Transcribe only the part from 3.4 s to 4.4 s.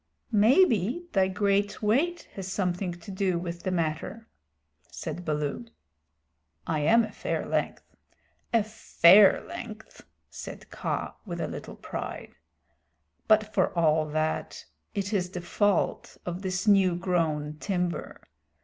the matter,"